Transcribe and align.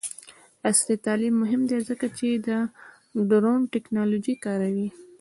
عصري 0.69 0.95
تعلیم 1.05 1.33
مهم 1.43 1.61
دی 1.69 1.79
ځکه 1.89 2.05
چې 2.17 2.27
د 2.47 2.49
ډرون 3.29 3.59
ټیکنالوژي 3.73 4.35
کاروي. 4.45 4.87